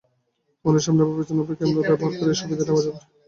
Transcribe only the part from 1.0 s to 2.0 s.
বা পেছনের উভয় ক্যামেরা